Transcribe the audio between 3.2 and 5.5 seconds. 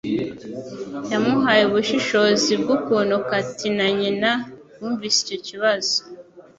Katie na nyina bumvise icyo